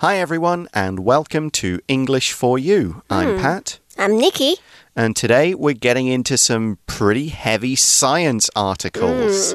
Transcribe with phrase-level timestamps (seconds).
[0.00, 3.02] Hi, everyone, and welcome to English for You.
[3.08, 4.56] I'm Pat, I'm Nikki.
[4.94, 9.54] and today we're getting into some pretty heavy science articles.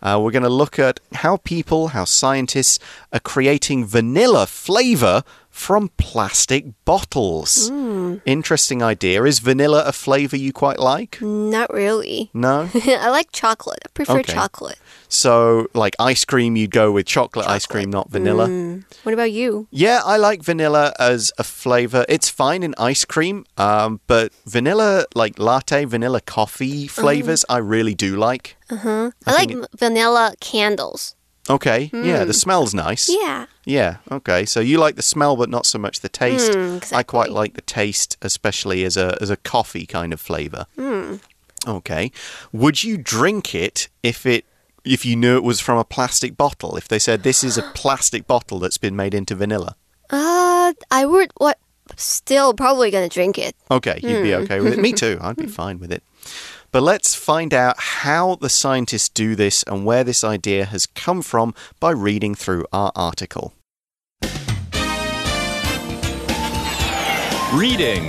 [0.00, 2.78] Uh, we're going to look at how people, how scientists
[3.12, 7.70] are creating vanilla flavor from plastic bottles.
[8.24, 9.22] Interesting idea.
[9.24, 11.20] Is vanilla a flavor you quite like?
[11.20, 12.30] Not really.
[12.32, 12.68] No?
[12.74, 13.80] I like chocolate.
[13.84, 14.32] I prefer Okay.
[14.32, 14.78] chocolate.
[15.08, 18.46] So, like ice cream, you'd go with chocolate, ice cream, not vanilla.
[18.46, 18.84] Mm.
[19.02, 19.66] What about you?
[19.70, 22.06] Yeah, I like vanilla as a flavor.
[22.08, 27.94] It's fine in ice cream, um, but vanilla, like latte, vanilla coffee flavors, I really
[27.94, 28.56] do like.
[28.70, 29.10] Uh huh.
[29.26, 31.16] I, like vanilla candles.
[31.50, 33.08] Okay, yeah, the smell's nice.
[33.10, 33.46] Yeah.
[33.64, 34.44] Yeah, okay.
[34.46, 36.52] So you like the smell, but not so much the taste.
[36.52, 40.66] Mm, I quite like the taste, especially as a as a coffee kind of flavor.
[40.76, 41.16] Hmm.
[41.66, 42.10] Okay.
[42.52, 44.44] Would you drink it if it
[44.84, 46.76] if you knew it was from a plastic bottle?
[46.76, 49.76] If they said this is a plastic bottle that's been made into vanilla?
[50.08, 51.58] Uh, I would what
[51.96, 53.54] still probably gonna drink it.
[53.70, 54.42] Okay, you'd be Hmm.
[54.44, 54.78] okay with it.
[54.78, 55.18] Me too.
[55.20, 56.02] I'd be fine with it.
[56.72, 61.20] But let's find out how the scientists do this and where this idea has come
[61.20, 63.54] from by reading through our article.
[67.52, 68.08] Reading.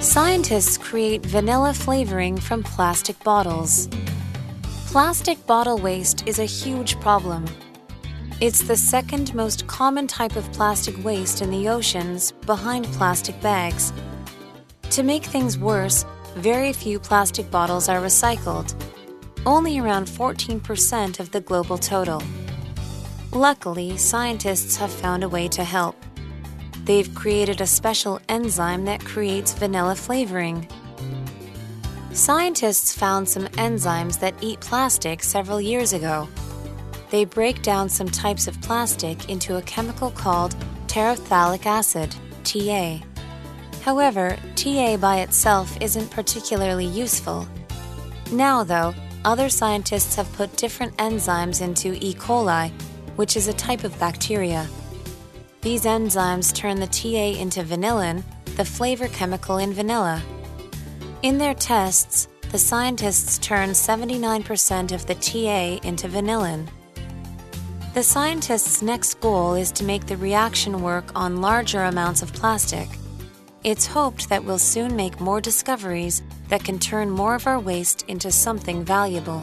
[0.00, 3.88] Scientists create vanilla flavoring from plastic bottles.
[4.88, 7.46] Plastic bottle waste is a huge problem.
[8.40, 13.92] It's the second most common type of plastic waste in the oceans, behind plastic bags.
[14.92, 18.74] To make things worse, very few plastic bottles are recycled,
[19.44, 22.22] only around 14% of the global total.
[23.30, 25.96] Luckily, scientists have found a way to help.
[26.84, 30.66] They've created a special enzyme that creates vanilla flavoring.
[32.14, 36.26] Scientists found some enzymes that eat plastic several years ago.
[37.10, 40.54] They break down some types of plastic into a chemical called
[40.86, 43.00] terephthalic acid, TA.
[43.82, 47.48] However, TA by itself isn't particularly useful.
[48.30, 48.94] Now, though,
[49.24, 52.14] other scientists have put different enzymes into E.
[52.14, 52.70] coli,
[53.16, 54.68] which is a type of bacteria.
[55.62, 58.22] These enzymes turn the TA into vanillin,
[58.56, 60.22] the flavor chemical in vanilla.
[61.22, 66.68] In their tests, the scientists turned 79% of the TA into vanillin.
[67.92, 72.88] The scientists' next goal is to make the reaction work on larger amounts of plastic.
[73.64, 78.04] It's hoped that we'll soon make more discoveries that can turn more of our waste
[78.06, 79.42] into something valuable.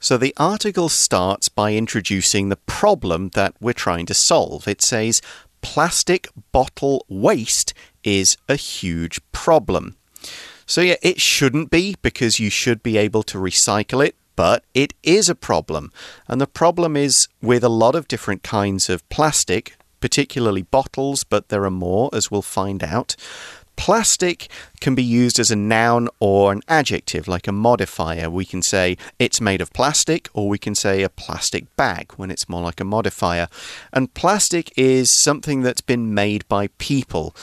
[0.00, 4.68] So the article starts by introducing the problem that we're trying to solve.
[4.68, 5.22] It says
[5.62, 7.72] plastic bottle waste
[8.04, 9.96] is a huge problem.
[10.70, 14.94] So, yeah, it shouldn't be because you should be able to recycle it, but it
[15.02, 15.90] is a problem.
[16.28, 21.48] And the problem is with a lot of different kinds of plastic, particularly bottles, but
[21.48, 23.16] there are more, as we'll find out.
[23.74, 24.48] Plastic
[24.80, 28.30] can be used as a noun or an adjective, like a modifier.
[28.30, 32.30] We can say it's made of plastic, or we can say a plastic bag when
[32.30, 33.48] it's more like a modifier.
[33.92, 37.34] And plastic is something that's been made by people.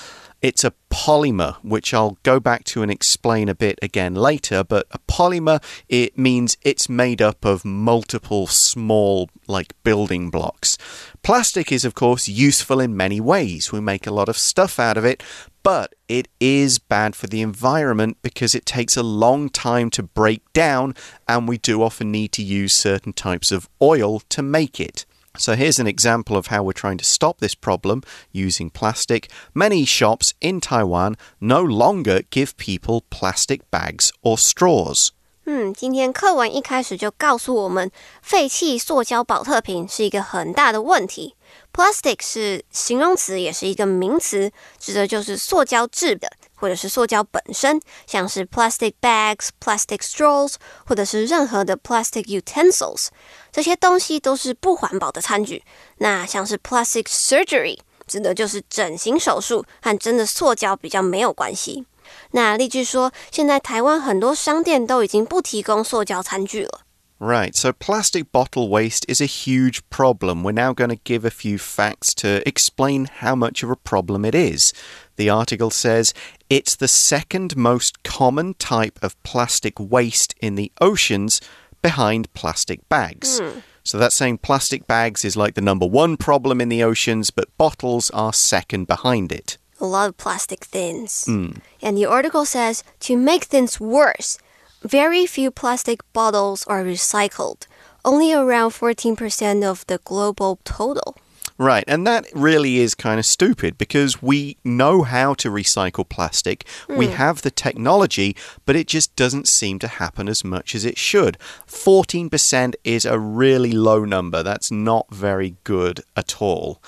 [0.42, 4.64] It's a polymer, which I'll go back to and explain a bit again later.
[4.64, 10.78] But a polymer, it means it's made up of multiple small, like building blocks.
[11.24, 13.72] Plastic is, of course, useful in many ways.
[13.72, 15.24] We make a lot of stuff out of it,
[15.64, 20.42] but it is bad for the environment because it takes a long time to break
[20.54, 20.94] down,
[21.28, 25.06] and we do often need to use certain types of oil to make it.
[25.39, 29.31] So here's an example of how we're trying to stop this problem using plastic.
[29.55, 35.09] Many shops in Taiwan no longer give people plastic bags or straws.
[35.45, 41.35] 嗯，今天课文一开始就告诉我们，废弃塑胶保特瓶是一个很大的问题。
[41.73, 50.55] Plastic 是形容词，也是一个名词，指的就是塑胶制的， 或者是塑胶本身，像是 plastic bags、plastic straws，
[50.87, 53.09] 或者是任何的 plastic utensils，
[53.51, 55.63] 这些东西都是不环保的餐具。
[55.99, 61.87] 那像是 plastic surgery，指的就是整形手术，和真的塑胶比较没有关系。
[62.33, 66.81] 那例句说，现在台湾很多商店都已经不提供塑胶餐具了。
[67.19, 70.43] Right, so plastic bottle waste is a huge problem.
[70.43, 74.29] We're now going to give a few facts to explain how much of a problem
[74.29, 74.73] it is.
[75.18, 76.14] The article says
[76.50, 81.42] it's the second most common type of plastic waste in the oceans
[81.82, 83.40] behind plastic bags.
[83.40, 83.60] Hmm.
[83.84, 87.56] So that's saying plastic bags is like the number one problem in the oceans, but
[87.58, 89.58] bottles are second behind it.
[89.80, 91.26] a lot of plastic things.
[91.26, 91.52] Hmm.
[91.82, 94.40] And the article says to make things worse,
[94.82, 97.68] very few plastic bottles are recycled,
[98.04, 101.16] only around 14% of the global total.
[101.60, 106.68] Right, and that really is kind of stupid because we know how to recycle plastic.
[106.88, 107.14] We hmm.
[107.14, 108.36] have the technology,
[108.68, 111.40] but it just doesn't seem to happen as much as it should.
[111.66, 114.44] 14% is a really low number.
[114.44, 116.80] That's not very good at all.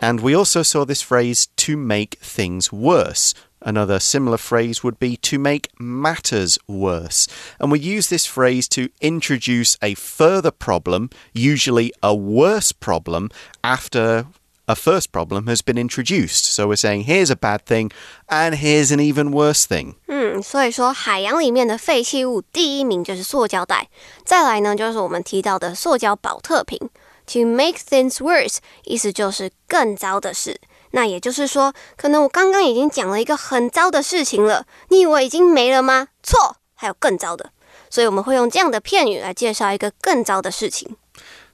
[0.00, 3.32] And we also saw this phrase to make things worse.
[3.63, 7.27] Another similar phrase would be to make matters worse.
[7.59, 13.29] And we use this phrase to introduce a further problem, usually a worse problem,
[13.63, 14.25] after
[14.67, 16.45] a first problem has been introduced.
[16.45, 17.91] So we're saying here's a bad thing,
[18.29, 19.95] and here's an even worse thing.
[20.07, 23.89] 嗯，所以说海洋里面的废弃物第一名就是塑胶袋，
[24.25, 26.89] 再来呢就是我们提到的塑胶保特瓶。
[27.27, 30.59] To make things worse，意思就是更糟的事。
[30.91, 36.09] 那也就是说，可能我刚刚已经讲了一个很糟的事情了，你以为已经没了吗？
[36.21, 37.51] 错，还有更糟的。
[37.89, 40.95] 所以我们会用这样的片语来介绍一个更糟的事情。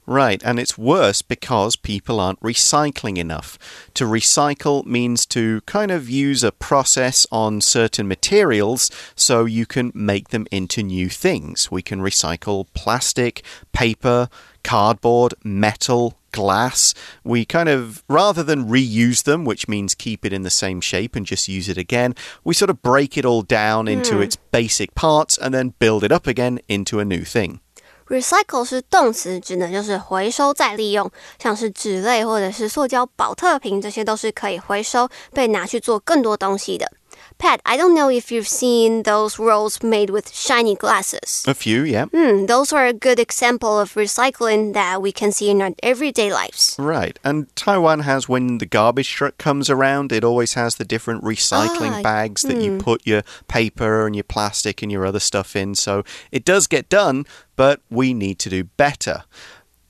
[0.06, 3.56] Right, and it's worse because people aren't recycling enough.
[3.92, 9.92] To recycle means to kind of use a process on certain materials so you can
[9.94, 11.70] make them into new things.
[11.70, 13.42] We can recycle plastic,
[13.74, 14.28] paper,
[14.64, 16.94] cardboard, metal, glass.
[17.24, 21.16] We kind of, rather than reuse them, which means keep it in the same shape
[21.16, 22.14] and just use it again,
[22.44, 26.12] we sort of break it all down into its basic parts and then build it
[26.12, 27.60] up again into a new thing.
[28.08, 36.90] Recycle 是动词，指的就是回收再利用，像是纸类或者是塑胶保特瓶，这些都是可以回收，被拿去做更多东西的。
[37.37, 41.43] Pat, I don't know if you've seen those rolls made with shiny glasses.
[41.47, 42.05] A few, yeah.
[42.05, 46.31] Hmm, those are a good example of recycling that we can see in our everyday
[46.31, 46.75] lives.
[46.79, 47.19] Right.
[47.23, 51.99] And Taiwan has, when the garbage truck comes around, it always has the different recycling
[51.99, 55.75] Ah, bags that you put your paper and your plastic and your other stuff in.
[55.75, 57.25] So it does get done,
[57.55, 59.23] but we need to do better.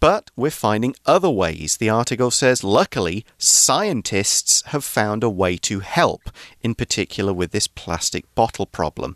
[0.03, 1.77] But we're finding other ways.
[1.77, 6.29] The article says, luckily, scientists have found a way to help,
[6.61, 9.15] in particular with this plastic bottle problem.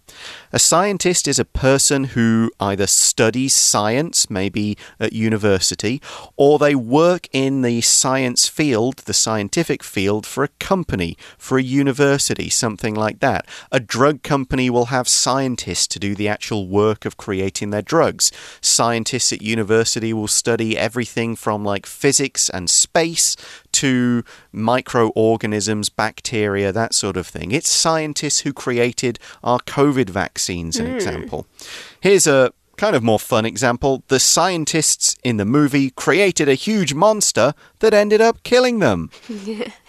[0.54, 6.02] A scientist is a person who either studies science, maybe at university,
[6.38, 11.64] or they work in the science field, the scientific field, for a company, for a
[11.64, 13.46] university, something like that.
[13.74, 18.32] A drug company will have scientists to do the actual work of creating their drugs.
[18.62, 23.36] Scientists at university will study everything from like physics and space
[23.74, 27.52] to microorganisms, bacteria, that sort of thing.
[27.52, 30.96] It's scientists who created our COVID vaccines, an hmm.
[30.96, 31.48] example.
[32.00, 34.04] Here's a kind of more fun example.
[34.08, 39.10] The scientists in the movie created a huge monster that ended up killing them.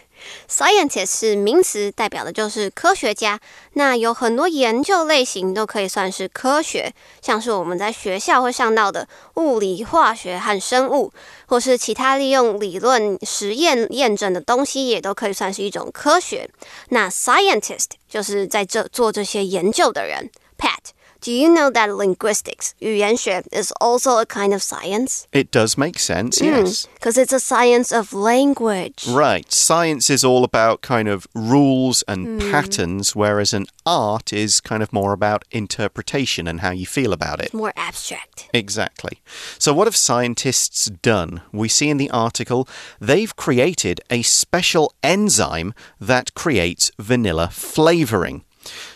[0.48, 3.38] Scientist 是名词，代表的就是科学家。
[3.74, 11.12] 那有很多研究类型都可以算是科学，像是我们在学校会上到的物理、化学和生物，
[11.46, 16.48] 或是其他利用理论、实验验证的东西，也都可以算是一种科学。
[16.88, 20.30] 那 scientist 就是在这做这些研究的人。
[20.58, 20.97] Pat。
[21.23, 25.25] Do you know that linguistics 语言学 is also a kind of science?
[25.31, 26.85] It does make sense, yes.
[26.95, 29.07] Because it's a science of language.
[29.07, 29.49] Right.
[29.49, 34.91] Science is all about kind of rules and patterns, whereas an art is kind of
[34.91, 37.53] more about interpretation and how you feel about it.
[37.53, 38.49] More abstract.
[38.53, 39.21] Exactly.
[39.57, 41.41] So, what have scientists done?
[41.53, 42.67] We see in the article
[42.99, 48.43] they've created a special enzyme that creates vanilla flavoring.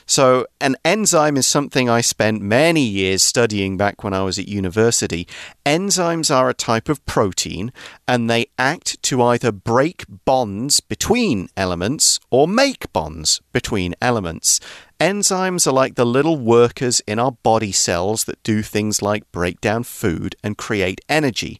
[0.06, 4.48] So, an enzyme is something I spent many years studying back when I was at
[4.48, 5.26] university.
[5.64, 7.72] Enzymes are a type of protein
[8.06, 14.60] and they act to either break bonds between elements or make bonds between elements.
[15.00, 19.60] Enzymes are like the little workers in our body cells that do things like break
[19.60, 21.58] down food and create energy.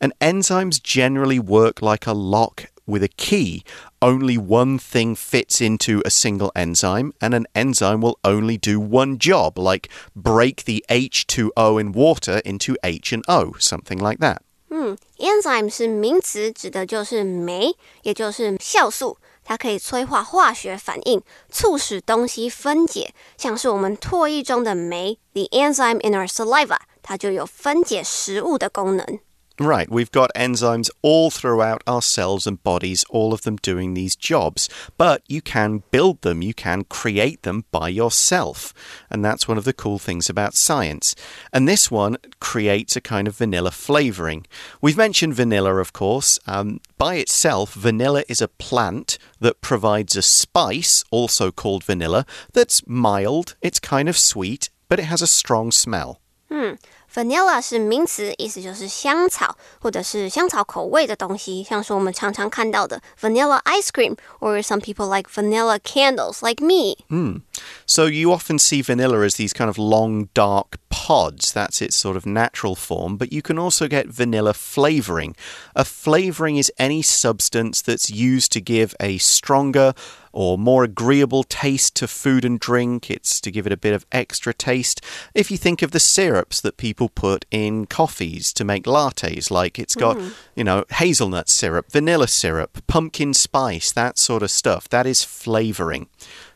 [0.00, 3.64] And enzymes generally work like a lock with a key
[4.03, 9.17] Only one thing fits into a single enzyme, and an enzyme will only do one
[9.17, 14.37] job, like break the H2O in water into H and O, something like that.
[14.69, 19.17] 嗯，enzyme 是名词，指的就是酶，也就是酵素。
[19.43, 29.19] 它可以催化化学反应，促使东西分解，像是我们唾液中的酶，the enzyme in our saliva，它就有分解食物的功能。
[29.60, 34.16] Right, we've got enzymes all throughout our cells and bodies, all of them doing these
[34.16, 34.68] jobs.
[34.98, 38.74] But you can build them, you can create them by yourself.
[39.10, 41.14] And that's one of the cool things about science.
[41.52, 44.44] And this one creates a kind of vanilla flavoring.
[44.80, 46.40] We've mentioned vanilla, of course.
[46.48, 52.84] Um, by itself, vanilla is a plant that provides a spice, also called vanilla, that's
[52.88, 56.20] mild, it's kind of sweet, but it has a strong smell.
[56.50, 56.74] Hmm.
[57.13, 66.97] Vanilla 是名词，意思就是香草或者是香草口味的东西，像是我们常常看到的 vanilla ice cream, or some people like vanilla candles, like me.
[67.09, 67.41] Mm.
[67.87, 71.51] So you often see vanilla as these kind of long, dark pods.
[71.51, 73.17] That's its sort of natural form.
[73.17, 75.35] But you can also get vanilla flavoring.
[75.75, 79.93] A flavoring is any substance that's used to give a stronger,
[80.34, 83.10] or more agreeable taste to food and drink.
[83.10, 85.00] It's to give it a bit of extra taste.
[85.32, 89.78] If you think of the syrups that people put in coffees to make lattes, like
[89.78, 90.34] it's got, mm.
[90.56, 96.08] you know, hazelnut syrup, vanilla syrup, pumpkin spice, that sort of stuff, that is flavoring.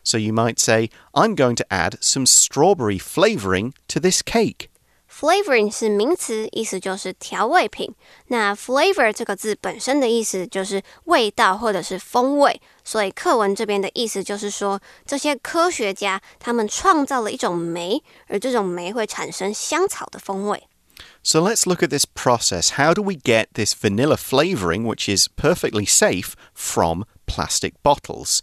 [0.03, 4.68] So you might say, I'm going to add some strawberry flavoring to this cake
[5.18, 7.94] Flavoring 是名词，意思就是调味品。
[8.28, 20.64] 那 flavor 这个字本身的意思就是味道或者是风味，所以课文这边的意思就是说，这些科学家他们创造了一种酶，而这种酶会产生香草的风味。
[21.22, 22.72] So let's look at this process.
[22.76, 28.40] How do we get this vanilla flavoring, which is perfectly safe, from plastic bottles?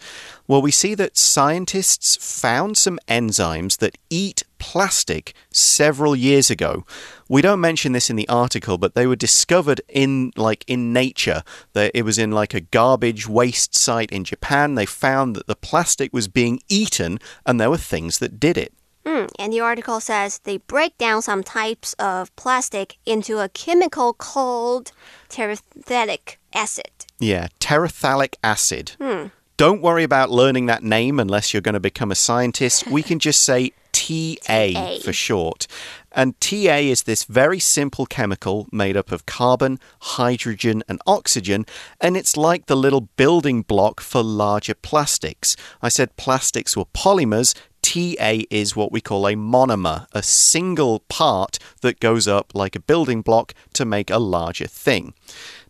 [0.47, 6.84] Well, we see that scientists found some enzymes that eat plastic several years ago.
[7.28, 11.42] We don't mention this in the article, but they were discovered in like in nature.
[11.72, 14.74] That It was in like a garbage waste site in Japan.
[14.74, 18.72] They found that the plastic was being eaten and there were things that did it.
[19.04, 24.12] Mm, and the article says they break down some types of plastic into a chemical
[24.12, 24.90] called
[25.28, 26.90] terephthalic acid.
[27.20, 28.92] Yeah, terephthalic acid.
[29.00, 29.26] Hmm.
[29.56, 32.88] Don't worry about learning that name unless you're going to become a scientist.
[32.88, 33.72] We can just say
[34.06, 35.66] TA, for short.
[36.12, 41.66] And TA is this very simple chemical made up of carbon, hydrogen, and oxygen,
[42.00, 45.56] and it's like the little building block for larger plastics.
[45.82, 47.54] I said plastics were polymers.
[47.82, 52.80] TA is what we call a monomer, a single part that goes up like a
[52.80, 55.14] building block to make a larger thing.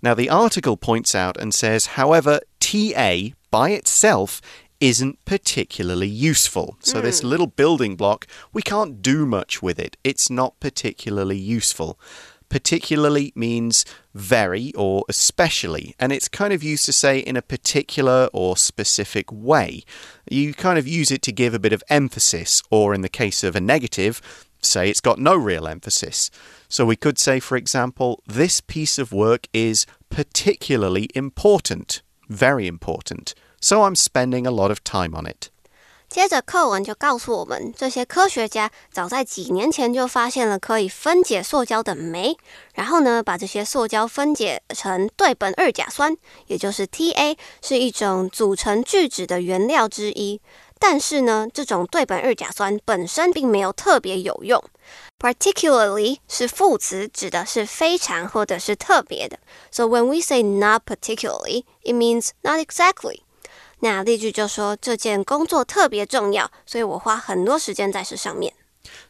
[0.00, 4.40] Now, the article points out and says, however, TA by itself
[4.80, 6.76] isn't particularly useful.
[6.80, 7.02] So, mm.
[7.02, 7.28] this hmm.
[7.28, 9.96] little building block, we can't do much with it.
[10.04, 11.98] It's not particularly useful.
[12.48, 18.28] Particularly means very or especially, and it's kind of used to say in a particular
[18.32, 19.82] or specific way.
[20.30, 23.42] You kind of use it to give a bit of emphasis, or in the case
[23.42, 24.22] of a negative,
[24.62, 26.30] say it's got no real emphasis.
[26.68, 33.34] So we could say, for example, this piece of work is particularly important, very important
[33.59, 35.49] So I'm spending a lot of time on it.
[36.09, 42.35] 接着课文就告诉我们，这些科学家早在几年前就发现了可以分解塑胶的酶，
[42.73, 46.17] 然后呢，把这些塑胶分解成对苯二甲酸，
[46.47, 50.41] 也就是 TA，是一种组成聚酯的原料之一。
[50.77, 54.61] 但是呢，这种对苯二甲酸本身并没有特别有用。
[55.17, 59.39] Particularly 是副词，指的是非常或者是特别的。
[59.71, 63.19] So when we say not particularly, it means not exactly.
[63.79, 68.53] 那例句就说这件工作特别重要，所以我花很多时间在这上面。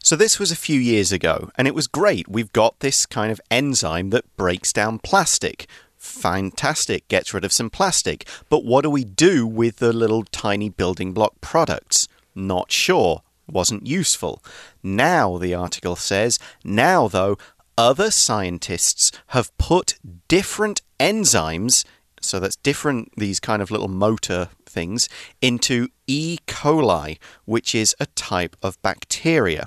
[0.04, 2.26] So this was a few years ago, and it was great.
[2.28, 5.66] We've got this kind of enzyme that breaks down plastic.
[5.98, 8.26] Fantastic, gets rid of some plastic.
[8.50, 12.08] But what do we do with the little tiny building block products?
[12.34, 13.22] Not sure.
[13.48, 14.42] Wasn't useful.
[14.82, 17.38] Now, the article says, now though,
[17.78, 21.84] other scientists have put different enzymes
[22.27, 25.09] so that's different, these kind of little motor things,
[25.41, 26.39] into E.
[26.47, 29.67] coli, which is a type of bacteria.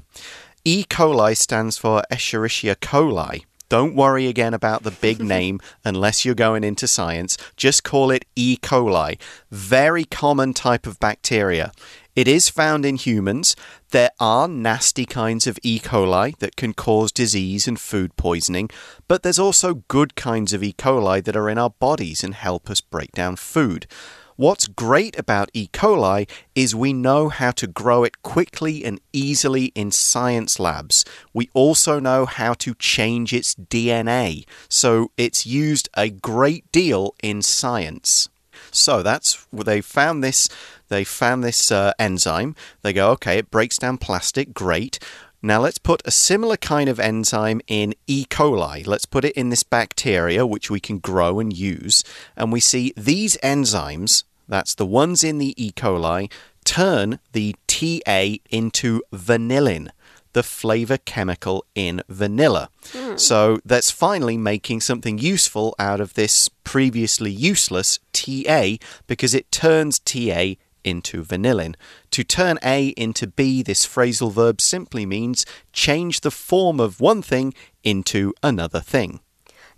[0.66, 0.84] E.
[0.84, 3.44] coli stands for Escherichia coli.
[3.70, 7.38] Don't worry again about the big name unless you're going into science.
[7.56, 8.58] Just call it E.
[8.58, 9.20] coli.
[9.52, 11.72] Very common type of bacteria.
[12.20, 13.56] It is found in humans.
[13.92, 15.80] There are nasty kinds of E.
[15.80, 18.70] coli that can cause disease and food poisoning,
[19.08, 20.74] but there's also good kinds of E.
[20.74, 23.88] coli that are in our bodies and help us break down food.
[24.36, 25.70] What's great about E.
[25.72, 31.06] coli is we know how to grow it quickly and easily in science labs.
[31.34, 37.42] We also know how to change its DNA, so it's used a great deal in
[37.42, 38.28] science.
[38.72, 40.50] So that's they found this
[40.90, 42.56] they found this uh, enzyme.
[42.82, 45.00] They go, okay, it breaks down plastic, great.
[45.42, 48.26] Now let's put a similar kind of enzyme in E.
[48.26, 48.86] coli.
[48.86, 52.04] Let's put it in this bacteria, which we can grow and use.
[52.36, 55.72] And we see these enzymes, that's the ones in the E.
[55.72, 56.30] coli,
[56.66, 59.90] turn the TA into vanillin
[60.34, 62.70] the flavor chemical in vanilla.
[62.92, 63.20] Mm.
[63.20, 68.76] So that's finally making something useful out of this previously useless TA
[69.08, 71.75] because it turns TA into vanillin.
[72.11, 77.23] To turn A into B, this phrasal verb simply means change the form of one
[77.23, 77.53] thing
[77.83, 79.21] into another thing.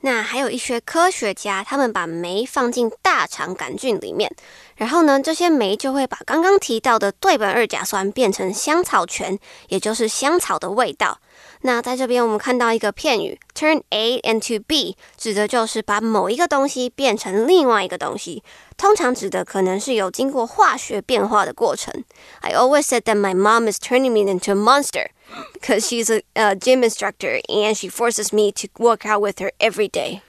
[0.01, 4.31] 那还有一些科学家，他们把酶放进大肠杆菌里面，
[4.77, 9.39] 然后呢，这些酶就会把刚刚提到的对苯二甲酸变成香草醛，
[9.69, 11.19] 也就是香草的味道。
[11.63, 18.43] 那在这边我们看到一个片语，turn A into B，指的就是把某一个东西变成另外一个东西，
[18.77, 22.05] 通常指的可能是有经过化学变化的过程。
[22.41, 25.09] I always said that my mom is turning me into a monster
[25.55, 29.51] because she's a, a gym instructor and she forces me to work out with her
[29.59, 30.21] every day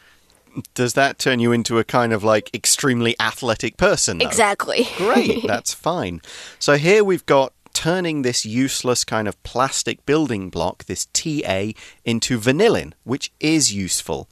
[0.73, 4.17] does that turn you into a kind of like extremely athletic person?
[4.17, 4.25] Though?
[4.25, 4.87] Exactly.
[4.97, 6.21] Great, that's fine.
[6.59, 11.72] So here we've got turning this useless kind of plastic building block, this TA,
[12.04, 14.28] into vanillin, which is useful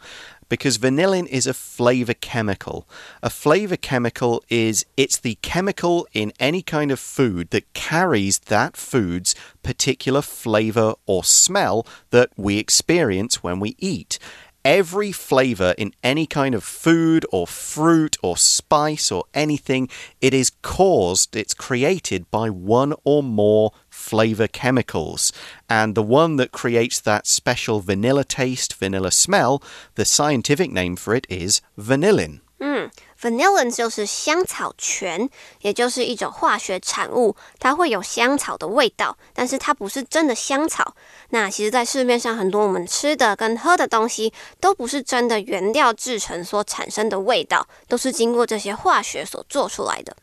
[0.51, 2.87] because vanillin is a flavor chemical.
[3.23, 8.77] A flavor chemical is it's the chemical in any kind of food that carries that
[8.77, 14.19] food's particular flavor or smell that we experience when we eat
[14.65, 19.89] every flavor in any kind of food or fruit or spice or anything,
[20.21, 25.33] it is caused, it's created by one or more flavor chemicals.
[25.69, 29.63] And the one that creates that special vanilla taste, vanilla smell,
[29.95, 32.41] the scientific name for it is vanillin.
[32.61, 32.93] Mm.
[33.21, 35.29] Vanillin 就是香草醛，
[35.61, 40.95] 也就是一种化学产物，它会有香草的味道，但是它不是真的香草。
[41.29, 50.17] 那其实，在市面上很多我们吃的跟喝的东西，都不是真的原料制成所产生的味道，都是经过这些化学所做出来的。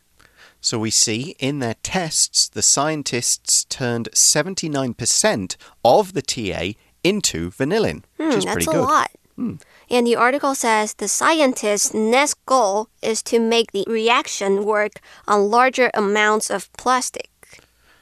[0.59, 5.51] So we see in their tests, the scientists turned 79%
[5.83, 8.77] of the TA into vanillin, which is pretty good.
[8.77, 9.11] Lot.
[9.37, 9.59] Mm.
[9.89, 15.49] And the article says the scientist's next goal is to make the reaction work on
[15.49, 17.29] larger amounts of plastic.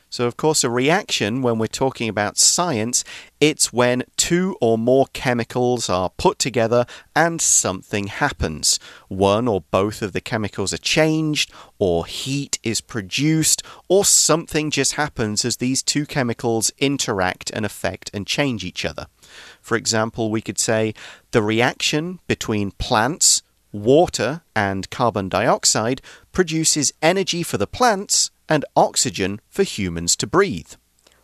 [0.09, 3.03] So, of course, a reaction, when we're talking about science,
[3.41, 8.79] it's when two or more chemicals are put together and something happens.
[9.09, 14.93] One or both of the chemicals are changed, or heat is produced, or something just
[14.93, 19.07] happens as these two chemicals interact and affect and change each other.
[19.64, 20.94] For example, we could say
[21.30, 23.40] the reaction between plants,
[23.72, 25.98] water, and carbon dioxide
[26.32, 30.72] produces energy for the plants and oxygen for humans to breathe.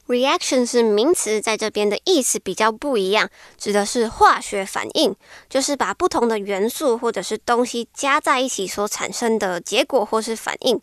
[0.06, 5.16] Reaction 是名词，在这边的意思比较不一样，指的是化学反应，
[5.48, 10.80] 就是把不同的元素或者是东西加在一起所产生的结果或是反应。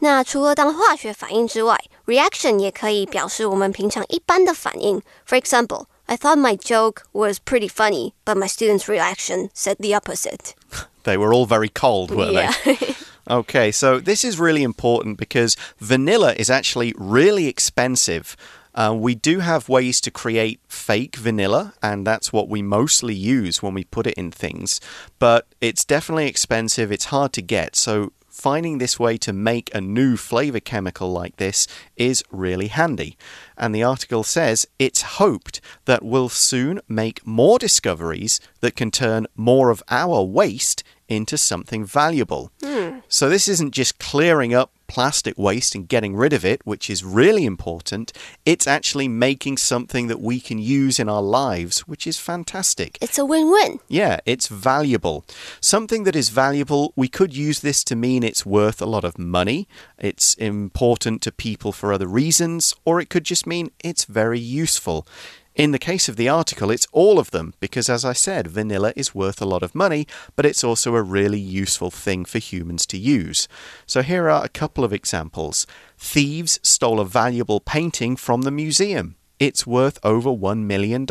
[0.00, 5.00] 那除了当化学反应之外，reaction 也可以表示我们平常一般的反应。
[5.24, 10.55] For example, I thought my joke was pretty funny, but my students' reaction said the opposite.
[11.03, 12.51] they were all very cold, were yeah.
[12.65, 12.95] they?
[13.29, 18.35] okay, so this is really important because vanilla is actually really expensive.
[18.73, 23.61] Uh, we do have ways to create fake vanilla, and that's what we mostly use
[23.61, 24.81] when we put it in things.
[25.19, 27.75] But it's definitely expensive, it's hard to get.
[27.75, 33.17] So, finding this way to make a new flavor chemical like this is really handy.
[33.57, 39.27] And the article says it's hoped that we'll soon make more discoveries that can turn
[39.35, 42.51] more of our waste into something valuable.
[42.61, 43.03] Mm.
[43.09, 47.03] So, this isn't just clearing up plastic waste and getting rid of it, which is
[47.03, 48.11] really important.
[48.45, 52.97] It's actually making something that we can use in our lives, which is fantastic.
[52.99, 53.79] It's a win win.
[53.87, 55.23] Yeah, it's valuable.
[55.61, 59.19] Something that is valuable, we could use this to mean it's worth a lot of
[59.19, 59.67] money,
[59.97, 65.05] it's important to people for other reasons, or it could just mean it's very useful.
[65.58, 68.92] In the case of the article, it's all of them because, as I said, vanilla
[68.96, 70.04] is worth a lot of money,
[70.34, 73.46] but it's also a really useful thing for humans to use.
[73.86, 75.64] So here are a couple of examples.
[75.96, 79.14] Thieves stole a valuable painting from the museum.
[79.38, 81.06] It's worth over $1 million.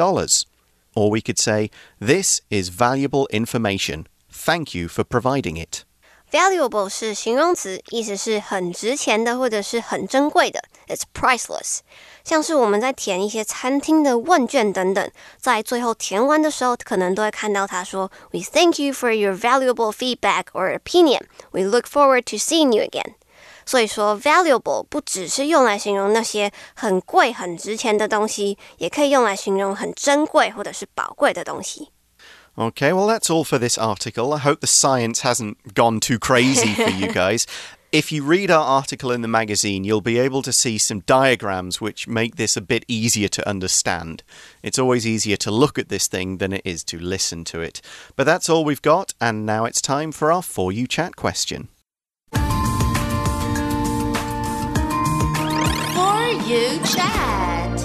[0.96, 1.70] Or we could say,
[2.00, 4.08] This is valuable information.
[4.30, 5.86] Thank you for providing it.
[6.32, 10.64] Valuable 是形容词，意思是很值钱的或者是很珍贵的。
[10.88, 11.82] It's priceless。
[12.28, 21.22] 像是我们在填一些餐厅的问卷等等，在最后填完的时候，可能都会看到他说：“We thank you for your valuable feedback or opinion.
[21.52, 23.16] We look forward to seeing you again.”
[23.66, 31.90] 所以说，valuable 不只是用来形容那些很贵、很值钱的东西，也可以用来形容很珍贵或者是宝贵的东西。
[32.56, 34.32] Okay, well, that's all for this article.
[34.34, 37.46] I hope the science hasn't gone too crazy for you guys.
[37.91, 41.81] If you read our article in the magazine, you'll be able to see some diagrams
[41.81, 44.23] which make this a bit easier to understand.
[44.63, 47.81] It's always easier to look at this thing than it is to listen to it.
[48.15, 51.69] But that's all we've got, and now it's time for our For You Chat question.
[52.35, 52.41] For
[56.45, 57.81] You Chat.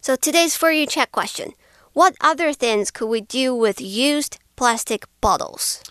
[0.00, 1.52] So today's For You Chat question
[1.92, 5.82] What other things could we do with used plastic bottles?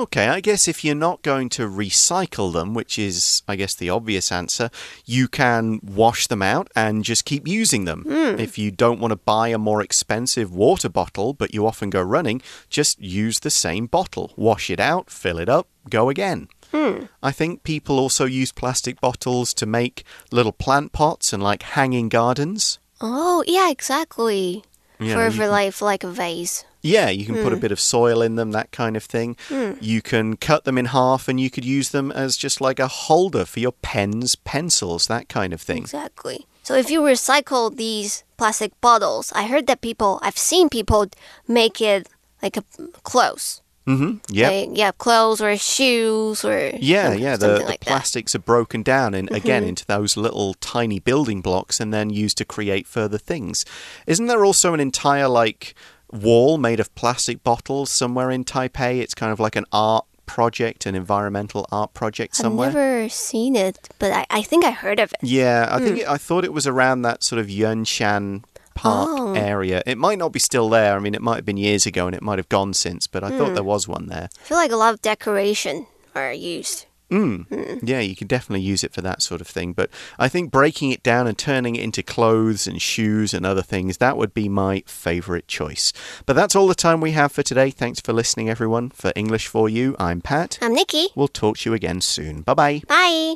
[0.00, 3.90] Okay, I guess if you're not going to recycle them, which is, I guess, the
[3.90, 4.70] obvious answer,
[5.04, 8.04] you can wash them out and just keep using them.
[8.04, 8.40] Hmm.
[8.40, 12.00] If you don't want to buy a more expensive water bottle, but you often go
[12.00, 14.32] running, just use the same bottle.
[14.36, 16.48] Wash it out, fill it up, go again.
[16.72, 17.04] Hmm.
[17.22, 22.08] I think people also use plastic bottles to make little plant pots and like hanging
[22.08, 22.78] gardens.
[23.02, 24.64] Oh, yeah, exactly.
[25.00, 26.64] Yeah, for can- like like a vase.
[26.82, 27.60] Yeah, you can put a hmm.
[27.60, 29.36] bit of soil in them, that kind of thing.
[29.48, 29.72] Hmm.
[29.80, 32.88] You can cut them in half and you could use them as just like a
[32.88, 35.78] holder for your pens, pencils, that kind of thing.
[35.78, 36.46] Exactly.
[36.62, 41.06] So if you recycle these plastic bottles, I heard that people, I've seen people
[41.46, 42.08] make it
[42.42, 42.64] like a
[43.02, 43.60] clothes.
[43.96, 44.18] Mm-hmm.
[44.28, 44.50] Yeah.
[44.50, 47.36] Like, yeah, clothes or shoes or Yeah, yeah.
[47.36, 47.88] The, the like that.
[47.88, 52.38] plastics are broken down and again into those little tiny building blocks and then used
[52.38, 53.64] to create further things.
[54.06, 55.74] Isn't there also an entire like
[56.12, 59.00] wall made of plastic bottles somewhere in Taipei?
[59.00, 62.68] It's kind of like an art project, an environmental art project somewhere.
[62.68, 65.28] I've never seen it, but I, I think I heard of it.
[65.28, 68.44] Yeah, I think it, I thought it was around that sort of Yuanshan
[68.80, 69.34] Park Oh.
[69.34, 69.82] area.
[69.86, 70.96] It might not be still there.
[70.96, 73.22] I mean, it might have been years ago and it might have gone since, but
[73.22, 74.28] I thought there was one there.
[74.40, 76.86] I feel like a lot of decoration are used.
[77.10, 77.80] Mm.
[77.82, 79.72] Yeah, you can definitely use it for that sort of thing.
[79.72, 83.62] But I think breaking it down and turning it into clothes and shoes and other
[83.62, 85.92] things, that would be my favorite choice.
[86.24, 87.70] But that's all the time we have for today.
[87.70, 88.90] Thanks for listening, everyone.
[88.90, 90.58] For English for You, I'm Pat.
[90.62, 91.08] I'm Nikki.
[91.16, 92.42] We'll talk to you again soon.
[92.42, 92.82] Bye bye.
[92.88, 93.34] Bye.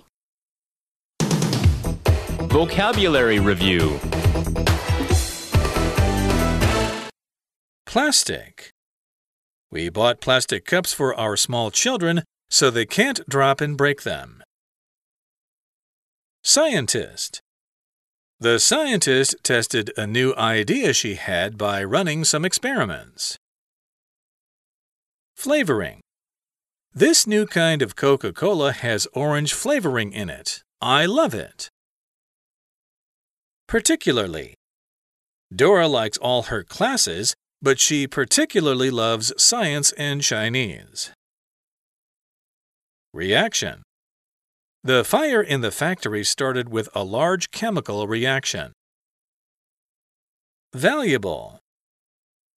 [2.48, 3.98] Vocabulary Review
[7.94, 8.70] Plastic.
[9.70, 14.42] We bought plastic cups for our small children so they can't drop and break them.
[16.42, 17.40] Scientist.
[18.40, 23.37] The scientist tested a new idea she had by running some experiments.
[25.37, 26.00] Flavoring.
[26.92, 30.64] This new kind of Coca Cola has orange flavoring in it.
[30.83, 31.68] I love it.
[33.68, 34.54] Particularly.
[35.54, 41.12] Dora likes all her classes, but she particularly loves science and Chinese.
[43.13, 43.84] Reaction
[44.84, 48.73] The fire in the factory started with a large chemical reaction.
[50.73, 51.60] Valuable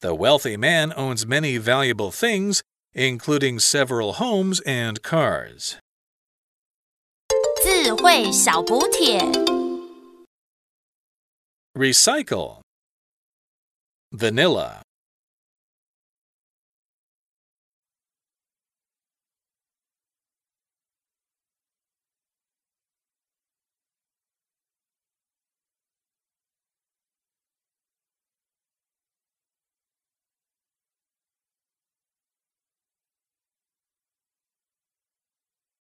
[0.01, 5.79] The wealthy man owns many valuable things, including several homes and cars.
[7.63, 9.21] 智慧小补帖。
[11.75, 12.63] Recycle
[14.13, 14.83] Vanilla